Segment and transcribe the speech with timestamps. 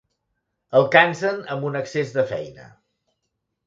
[0.79, 2.71] El cansen amb un excés de feina.